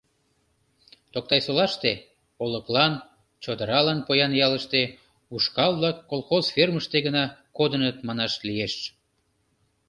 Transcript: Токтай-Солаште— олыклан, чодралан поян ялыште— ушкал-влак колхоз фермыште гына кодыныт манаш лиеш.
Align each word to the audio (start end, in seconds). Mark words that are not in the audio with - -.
Токтай-Солаште— 1.13 1.91
олыклан, 2.43 2.93
чодралан 3.43 3.99
поян 4.07 4.31
ялыште— 4.45 4.81
ушкал-влак 5.35 5.97
колхоз 6.09 6.45
фермыште 6.55 6.97
гына 7.05 7.23
кодыныт 7.57 7.97
манаш 8.07 8.33
лиеш. 8.47 8.73